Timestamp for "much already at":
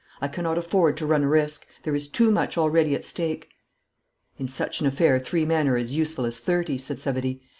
2.31-3.05